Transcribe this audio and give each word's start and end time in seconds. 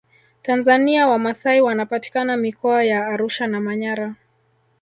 tanzania 0.41 1.07
wamasai 1.07 1.61
wanapatikana 1.61 2.37
mikoa 2.37 2.83
ya 2.83 3.07
arusha 3.07 3.47
na 3.47 3.59
manyara 3.61 4.15